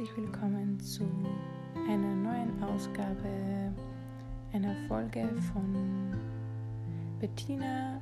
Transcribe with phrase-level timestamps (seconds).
[0.00, 1.04] herzlich willkommen zu
[1.86, 3.70] einer neuen Ausgabe
[4.50, 6.14] einer Folge von
[7.18, 8.00] Bettina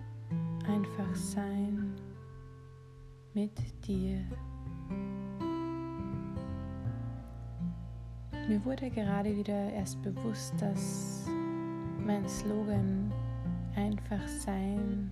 [0.69, 1.97] Einfach Sein
[3.35, 3.51] mit
[3.85, 4.21] dir.
[8.49, 11.27] Mir wurde gerade wieder erst bewusst, dass
[12.07, 13.13] mein Slogan
[13.75, 15.11] Einfach Sein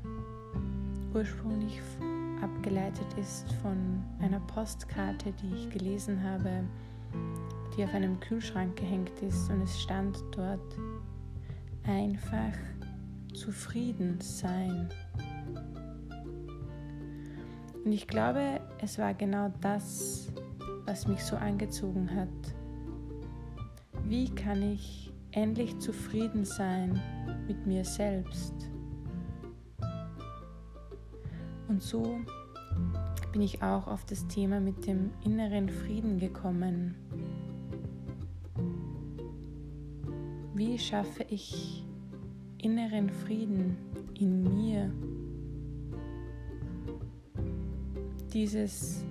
[1.12, 1.80] ursprünglich
[2.42, 6.64] abgeleitet ist von einer Postkarte, die ich gelesen habe,
[7.76, 10.76] die auf einem Kühlschrank gehängt ist und es stand dort
[11.84, 12.52] einfach
[13.34, 14.88] zufrieden sein.
[17.84, 20.32] Und ich glaube, es war genau das,
[20.86, 22.28] was mich so angezogen hat.
[24.04, 27.00] Wie kann ich endlich zufrieden sein
[27.46, 28.54] mit mir selbst?
[31.68, 32.20] Und so
[33.32, 36.94] bin ich auch auf das Thema mit dem inneren Frieden gekommen.
[40.54, 41.84] Wie schaffe ich
[42.58, 43.76] inneren Frieden
[44.18, 44.90] in mir?
[48.32, 49.04] Dieses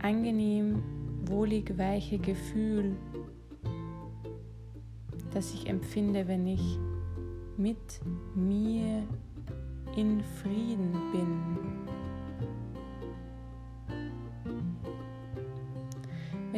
[0.00, 0.82] angenehm,
[1.24, 2.96] wohlig, weiche Gefühl,
[5.32, 6.78] das ich empfinde, wenn ich
[7.56, 8.00] mit
[8.34, 9.04] mir
[9.96, 11.67] in Frieden bin.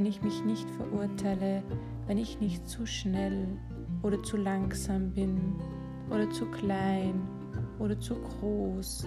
[0.01, 1.63] Wenn ich mich nicht verurteile,
[2.07, 3.47] wenn ich nicht zu schnell
[4.03, 5.57] oder zu langsam bin
[6.09, 7.21] oder zu klein
[7.79, 9.07] oder zu groß.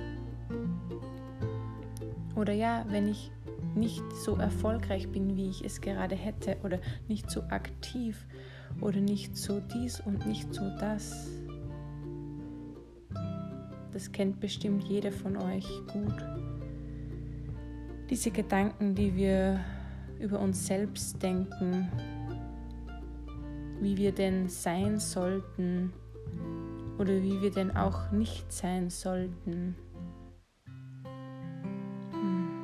[2.35, 3.31] Oder ja, wenn ich
[3.73, 6.77] nicht so erfolgreich bin, wie ich es gerade hätte oder
[7.07, 8.27] nicht so aktiv
[8.79, 11.27] oder nicht so dies und nicht so das.
[13.91, 16.23] Das kennt bestimmt jeder von euch gut.
[18.11, 19.59] Diese Gedanken, die wir
[20.23, 21.91] über uns selbst denken,
[23.81, 25.91] wie wir denn sein sollten
[26.97, 29.75] oder wie wir denn auch nicht sein sollten.
[32.11, 32.55] Hm.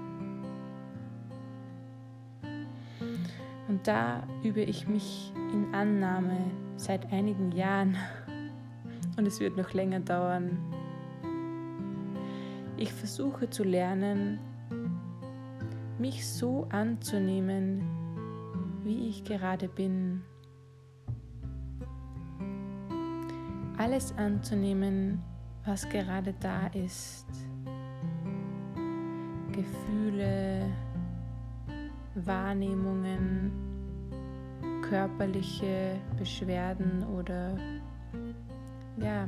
[3.68, 6.38] Und da übe ich mich in Annahme
[6.78, 7.98] seit einigen Jahren
[9.18, 10.58] und es wird noch länger dauern.
[12.78, 14.40] Ich versuche zu lernen,
[16.00, 17.82] mich so anzunehmen,
[18.84, 20.22] wie ich gerade bin.
[23.78, 25.22] Alles anzunehmen,
[25.66, 27.28] was gerade da ist.
[29.52, 30.66] Gefühle,
[32.16, 33.52] Wahrnehmungen,
[34.82, 37.58] körperliche Beschwerden oder
[38.98, 39.28] ja,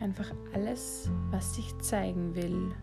[0.00, 2.74] einfach alles, was sich zeigen will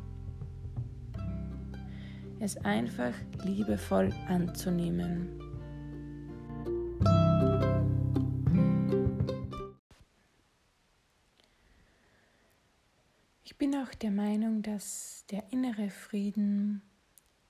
[2.40, 3.14] es einfach
[3.44, 5.40] liebevoll anzunehmen.
[13.44, 16.82] Ich bin auch der Meinung, dass der innere Frieden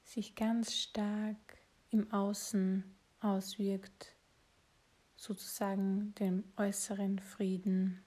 [0.04, 1.38] sich ganz stark
[1.92, 2.84] im Außen
[3.20, 4.16] auswirkt,
[5.16, 8.04] sozusagen dem äußeren Frieden.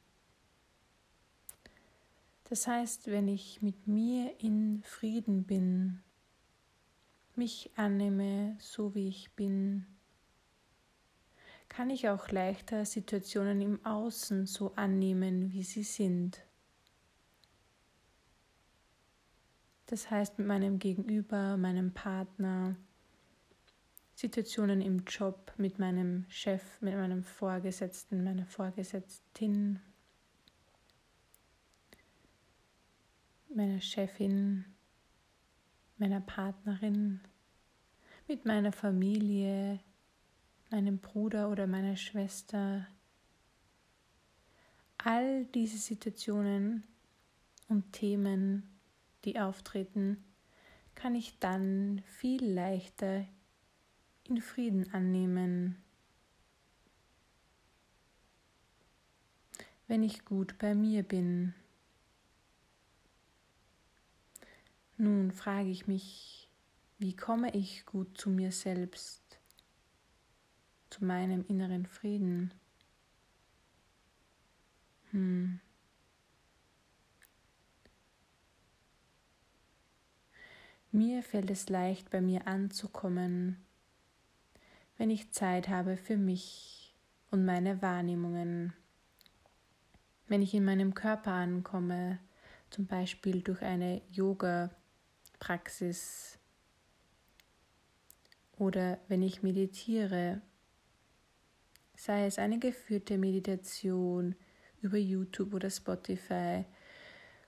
[2.49, 6.03] Das heißt, wenn ich mit mir in Frieden bin,
[7.37, 9.87] mich annehme, so wie ich bin,
[11.69, 16.45] kann ich auch leichter Situationen im Außen so annehmen, wie sie sind.
[19.87, 22.77] Das heißt mit meinem Gegenüber, meinem Partner,
[24.15, 29.81] Situationen im Job, mit meinem Chef, mit meinem Vorgesetzten, meiner Vorgesetztin,
[33.55, 34.65] meiner Chefin,
[36.03, 37.21] meiner Partnerin,
[38.27, 39.79] mit meiner Familie,
[40.69, 42.89] meinem Bruder oder meiner Schwester.
[44.99, 46.83] All diese Situationen
[47.69, 48.69] und Themen,
[49.25, 50.25] die auftreten,
[50.97, 53.25] kann ich dann viel leichter
[54.25, 55.77] in Frieden annehmen,
[59.87, 61.55] wenn ich gut bei mir bin.
[65.03, 66.49] Nun frage ich mich,
[67.01, 69.41] wie komme ich gut zu mir selbst,
[70.91, 72.55] zu meinem inneren Frieden?
[75.11, 75.59] Hm.
[80.93, 83.57] Mir fällt es leicht, bei mir anzukommen,
[84.99, 86.95] wenn ich Zeit habe für mich
[87.33, 88.73] und meine Wahrnehmungen.
[90.29, 92.21] Wenn ich in meinem Körper ankomme,
[92.71, 94.71] zum Beispiel durch eine Yoga-
[95.43, 96.39] Praxis
[98.59, 100.41] oder wenn ich meditiere,
[101.97, 104.37] sei es eine geführte Meditation
[104.83, 106.65] über YouTube oder Spotify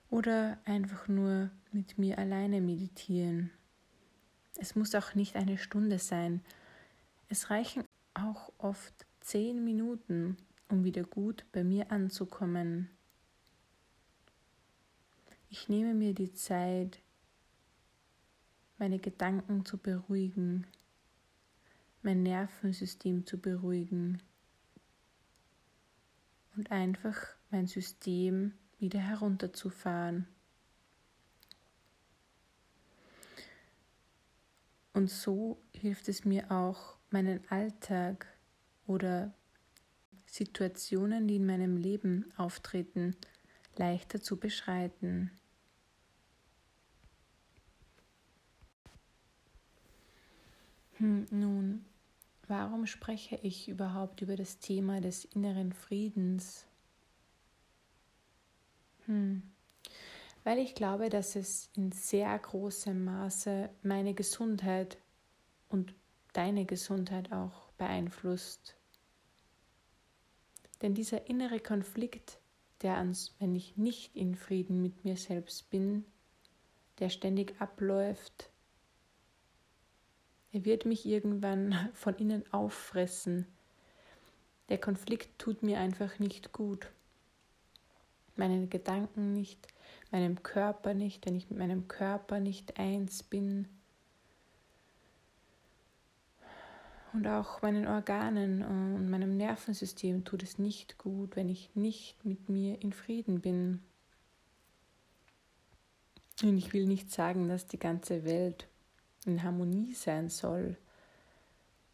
[0.09, 3.49] oder einfach nur mit mir alleine meditieren.
[4.59, 6.41] Es muss auch nicht eine Stunde sein.
[7.29, 10.35] Es reichen auch oft zehn Minuten,
[10.67, 12.89] um wieder gut bei mir anzukommen.
[15.49, 16.99] Ich nehme mir die Zeit,
[18.77, 20.67] meine Gedanken zu beruhigen,
[22.01, 24.21] mein Nervensystem zu beruhigen
[26.55, 27.17] und einfach
[27.51, 30.27] mein System wieder herunterzufahren.
[34.93, 38.27] Und so hilft es mir auch, meinen Alltag
[38.87, 39.33] oder
[40.25, 43.15] Situationen, die in meinem Leben auftreten,
[43.77, 45.31] leichter zu beschreiten.
[50.97, 51.85] Hm, nun,
[52.47, 56.65] warum spreche ich überhaupt über das Thema des inneren Friedens?
[59.05, 59.43] Hm.
[60.43, 64.97] Weil ich glaube, dass es in sehr großem Maße meine Gesundheit
[65.69, 65.93] und
[66.33, 68.75] deine Gesundheit auch beeinflusst.
[70.81, 72.39] Denn dieser innere Konflikt,
[72.81, 76.05] der ans, wenn ich nicht in Frieden mit mir selbst bin,
[76.99, 78.49] der ständig abläuft,
[80.55, 83.45] er wird mich irgendwann von innen auffressen.
[84.69, 86.89] Der Konflikt tut mir einfach nicht gut.
[88.37, 89.67] Meinen Gedanken nicht,
[90.11, 93.67] meinem Körper nicht, wenn ich mit meinem Körper nicht eins bin.
[97.13, 102.49] Und auch meinen Organen und meinem Nervensystem tut es nicht gut, wenn ich nicht mit
[102.49, 103.81] mir in Frieden bin.
[106.43, 108.67] Und ich will nicht sagen, dass die ganze Welt
[109.25, 110.77] in Harmonie sein soll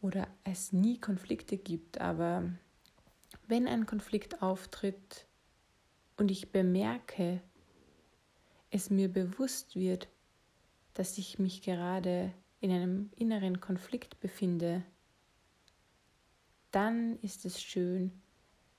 [0.01, 2.51] oder es nie Konflikte gibt, aber
[3.47, 5.27] wenn ein Konflikt auftritt
[6.17, 7.41] und ich bemerke,
[8.69, 10.07] es mir bewusst wird,
[10.93, 14.83] dass ich mich gerade in einem inneren Konflikt befinde,
[16.71, 18.11] dann ist es schön,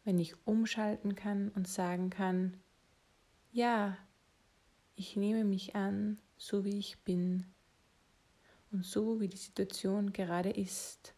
[0.05, 2.57] wenn ich umschalten kann und sagen kann,
[3.53, 3.97] ja,
[4.95, 7.47] ich nehme mich an, so wie ich bin
[8.73, 11.15] und so wie die Situation gerade ist.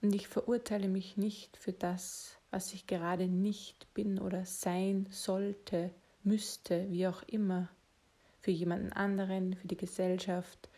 [0.00, 5.92] Und ich verurteile mich nicht für das, was ich gerade nicht bin oder sein sollte,
[6.22, 7.68] müsste, wie auch immer,
[8.40, 10.68] für jemanden anderen, für die Gesellschaft,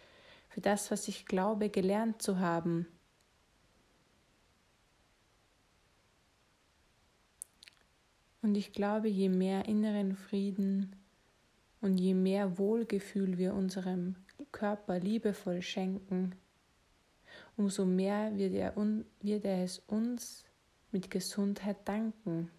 [0.49, 2.87] für das, was ich glaube gelernt zu haben.
[8.43, 10.95] Und ich glaube, je mehr inneren Frieden
[11.81, 14.17] und je mehr Wohlgefühl wir unserem
[14.55, 16.37] Körper liebevoll schenken,
[17.57, 18.77] umso mehr wird er,
[19.21, 20.45] wird er es uns
[20.93, 22.53] mit Gesundheit danken.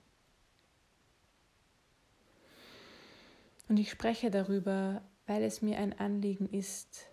[3.69, 7.07] Und ich spreche darüber, weil es mir ein Anliegen ist,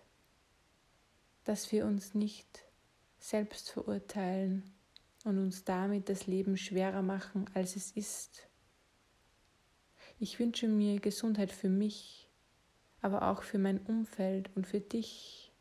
[1.45, 2.65] dass wir uns nicht
[3.19, 4.69] selbst verurteilen
[5.23, 8.49] und uns damit das Leben schwerer machen, als es ist.
[10.19, 12.22] Ich wünsche mir Gesundheit für mich,
[13.03, 15.51] aber auch für mein Umfeld und für dich.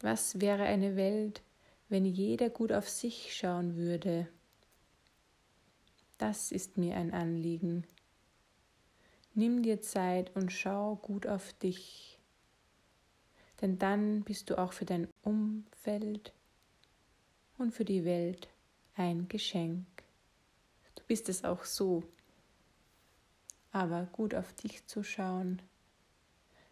[0.00, 1.42] Was wäre eine Welt,
[1.88, 4.28] wenn jeder gut auf sich schauen würde?
[6.18, 7.86] Das ist mir ein Anliegen.
[9.34, 12.18] Nimm dir Zeit und schau gut auf dich,
[13.60, 16.32] denn dann bist du auch für dein Umfeld
[17.58, 18.48] und für die Welt
[18.96, 19.86] ein Geschenk.
[20.96, 22.02] Du bist es auch so,
[23.76, 25.60] aber gut auf dich zu schauen,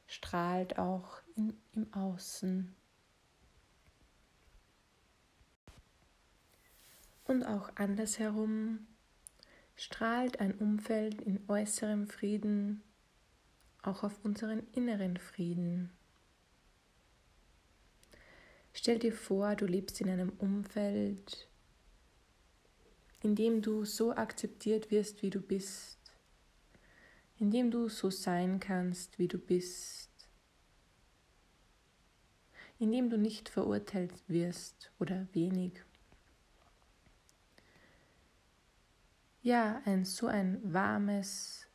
[0.06, 2.75] strahlt auch in, im Außen.
[7.26, 8.87] Und auch andersherum
[9.76, 12.82] strahlt ein Umfeld in äußerem Frieden
[13.82, 15.90] auch auf unseren inneren Frieden.
[18.73, 21.49] Stell dir vor, du lebst in einem Umfeld,
[23.20, 25.99] in dem du so akzeptiert wirst, wie du bist,
[27.38, 30.10] in dem du so sein kannst, wie du bist,
[32.78, 35.82] in dem du nicht verurteilt wirst oder wenig.
[39.42, 41.66] Ja, ein so ein warmes,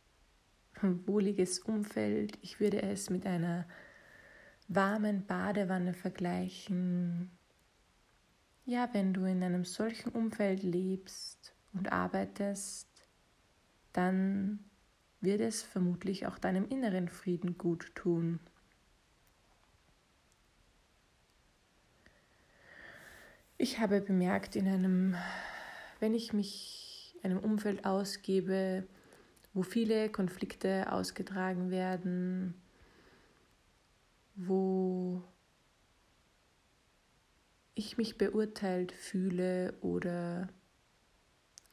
[0.82, 2.38] wohliges Umfeld.
[2.42, 3.68] Ich würde es mit einer
[4.68, 7.32] warmen Badewanne vergleichen.
[8.66, 12.88] Ja, wenn du in einem solchen Umfeld lebst und arbeitest,
[13.94, 14.60] dann
[15.22, 18.40] wird es vermutlich auch deinem inneren Frieden gut tun.
[23.58, 25.16] Ich habe bemerkt, in einem,
[26.00, 28.88] wenn ich mich einem Umfeld ausgebe,
[29.54, 32.54] wo viele Konflikte ausgetragen werden,
[34.36, 35.22] wo
[37.76, 40.48] ich mich beurteilt fühle oder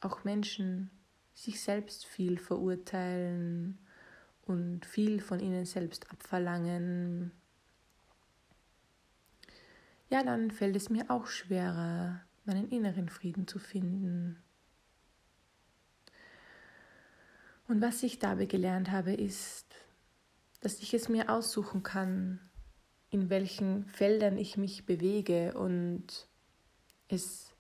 [0.01, 0.91] auch Menschen
[1.37, 3.79] sich selbst viel verurteilen
[4.43, 7.31] und viel von ihnen selbst abverlangen,
[10.09, 14.43] ja, dann fällt es mir auch schwerer, meinen inneren Frieden zu finden.
[17.69, 19.67] Und was ich dabei gelernt habe, ist,
[20.61, 22.41] dass ich es mir aussuchen kann,
[23.11, 26.29] in welchen Feldern ich mich bewege und
[27.09, 27.53] es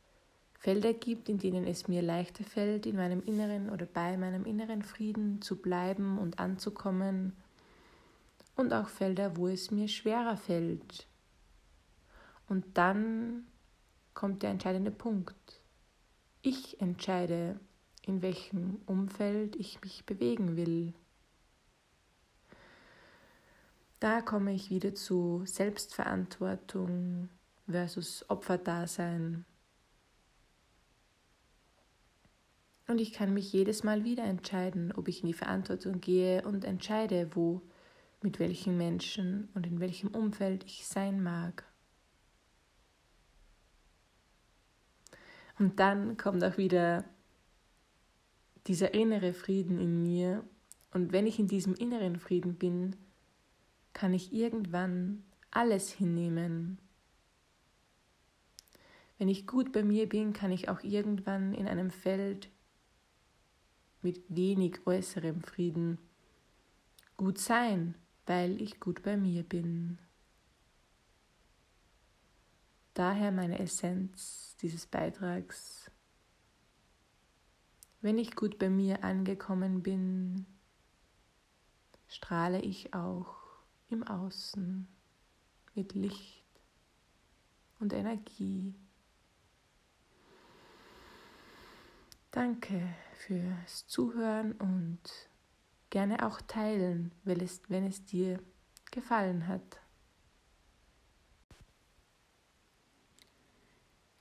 [0.66, 4.82] Felder gibt, in denen es mir leichter fällt, in meinem inneren oder bei meinem inneren
[4.82, 7.34] Frieden zu bleiben und anzukommen
[8.56, 11.06] und auch Felder, wo es mir schwerer fällt.
[12.48, 13.46] Und dann
[14.12, 15.62] kommt der entscheidende Punkt.
[16.42, 17.60] Ich entscheide,
[18.04, 20.94] in welchem Umfeld ich mich bewegen will.
[24.00, 27.28] Da komme ich wieder zu Selbstverantwortung
[27.68, 29.44] versus Opferdasein.
[32.86, 36.64] Und ich kann mich jedes Mal wieder entscheiden, ob ich in die Verantwortung gehe und
[36.64, 37.62] entscheide, wo,
[38.22, 41.64] mit welchen Menschen und in welchem Umfeld ich sein mag.
[45.58, 47.04] Und dann kommt auch wieder
[48.66, 50.44] dieser innere Frieden in mir.
[50.92, 52.96] Und wenn ich in diesem inneren Frieden bin,
[53.92, 56.78] kann ich irgendwann alles hinnehmen.
[59.18, 62.50] Wenn ich gut bei mir bin, kann ich auch irgendwann in einem Feld
[64.02, 65.98] mit wenig äußerem Frieden
[67.16, 67.94] gut sein,
[68.26, 69.98] weil ich gut bei mir bin.
[72.94, 75.90] Daher meine Essenz dieses Beitrags.
[78.00, 80.46] Wenn ich gut bei mir angekommen bin,
[82.08, 83.36] strahle ich auch
[83.88, 84.86] im Außen
[85.74, 86.44] mit Licht
[87.78, 88.74] und Energie.
[92.30, 95.00] Danke fürs Zuhören und
[95.90, 98.38] gerne auch teilen, wenn es, wenn es dir
[98.90, 99.80] gefallen hat.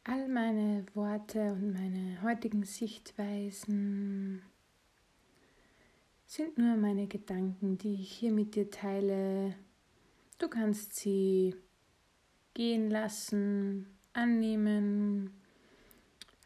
[0.04, 4.42] All meine Worte und meine heutigen Sichtweisen
[6.28, 9.56] sind nur meine Gedanken, die ich hier mit dir teile.
[10.38, 11.56] Du kannst sie
[12.54, 15.32] gehen lassen, annehmen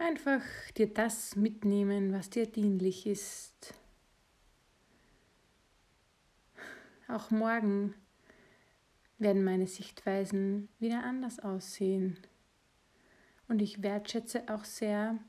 [0.01, 0.41] Einfach
[0.77, 3.73] dir das mitnehmen, was dir dienlich ist.
[7.09, 7.93] Auch morgen
[9.17, 12.17] werden meine Sichtweisen wieder anders aussehen.
[13.49, 15.19] Und ich wertschätze auch sehr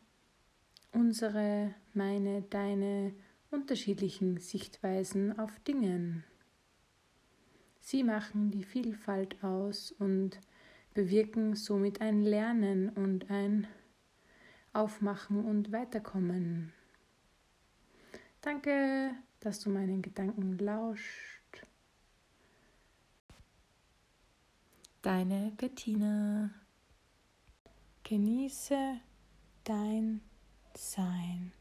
[0.93, 3.13] unsere, meine, deine
[3.51, 6.23] unterschiedlichen Sichtweisen auf Dingen.
[7.81, 10.39] Sie machen die Vielfalt aus und
[10.95, 13.67] bewirken somit ein Lernen und ein
[14.73, 16.73] aufmachen und weiterkommen.
[18.41, 21.67] Danke, dass du meinen Gedanken lauscht.
[25.03, 26.51] Deine Bettina.
[28.05, 29.01] Genieße
[29.65, 30.21] dein
[30.75, 31.53] Sein.